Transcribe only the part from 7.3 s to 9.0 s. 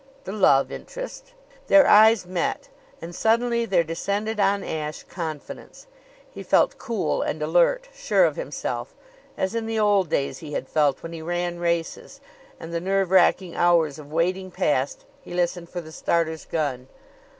alert, sure of himself,